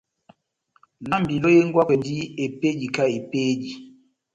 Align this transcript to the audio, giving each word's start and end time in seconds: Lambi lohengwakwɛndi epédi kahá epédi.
Lambi 1.09 1.35
lohengwakwɛndi 1.43 2.15
epédi 2.43 2.87
kahá 2.95 3.11
epédi. 3.19 3.69